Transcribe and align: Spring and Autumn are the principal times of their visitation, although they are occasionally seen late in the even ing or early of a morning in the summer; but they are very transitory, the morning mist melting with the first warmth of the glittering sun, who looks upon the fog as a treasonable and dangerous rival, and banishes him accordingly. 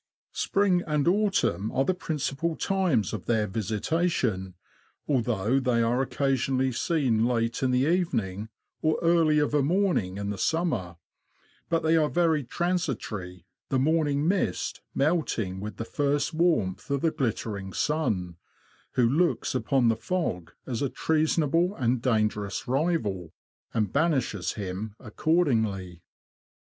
Spring 0.33 0.81
and 0.87 1.07
Autumn 1.07 1.71
are 1.73 1.85
the 1.85 1.93
principal 1.93 2.55
times 2.55 3.13
of 3.13 3.27
their 3.27 3.45
visitation, 3.45 4.55
although 5.07 5.59
they 5.59 5.83
are 5.83 6.01
occasionally 6.01 6.71
seen 6.71 7.23
late 7.27 7.61
in 7.61 7.69
the 7.69 7.85
even 7.87 8.19
ing 8.19 8.49
or 8.81 8.97
early 9.03 9.37
of 9.37 9.53
a 9.53 9.61
morning 9.61 10.17
in 10.17 10.31
the 10.31 10.39
summer; 10.39 10.95
but 11.69 11.83
they 11.83 11.95
are 11.95 12.09
very 12.09 12.43
transitory, 12.43 13.45
the 13.69 13.77
morning 13.77 14.27
mist 14.27 14.81
melting 14.95 15.59
with 15.59 15.77
the 15.77 15.85
first 15.85 16.33
warmth 16.33 16.89
of 16.89 17.01
the 17.01 17.11
glittering 17.11 17.71
sun, 17.71 18.37
who 18.93 19.07
looks 19.07 19.53
upon 19.53 19.87
the 19.87 19.95
fog 19.95 20.51
as 20.65 20.81
a 20.81 20.89
treasonable 20.89 21.75
and 21.75 22.01
dangerous 22.01 22.67
rival, 22.67 23.35
and 23.71 23.93
banishes 23.93 24.53
him 24.53 24.95
accordingly. 24.99 26.01